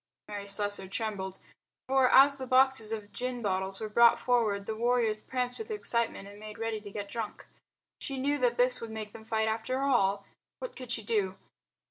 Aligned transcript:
Mary 0.27 0.47
Slessor 0.47 0.87
trembled. 0.87 1.37
For 1.87 2.09
as 2.11 2.39
the 2.39 2.47
boxes 2.47 2.91
of 2.91 3.11
gin 3.11 3.43
bottles 3.43 3.79
were 3.79 3.87
brought 3.87 4.17
forward 4.17 4.65
the 4.65 4.75
warriors 4.75 5.21
pranced 5.21 5.59
with 5.59 5.69
excitement 5.69 6.27
and 6.27 6.39
made 6.39 6.57
ready 6.57 6.81
to 6.81 6.89
get 6.89 7.07
drunk. 7.07 7.45
She 7.99 8.17
knew 8.17 8.39
that 8.39 8.57
this 8.57 8.81
would 8.81 8.89
make 8.89 9.13
them 9.13 9.25
fight 9.25 9.47
after 9.47 9.81
all. 9.83 10.25
What 10.57 10.75
could 10.75 10.91
she 10.91 11.03
do? 11.03 11.37